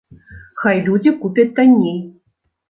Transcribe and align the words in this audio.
Хай 0.63 0.81
людзі 0.87 1.13
купяць 1.19 1.47
танней. 1.61 2.01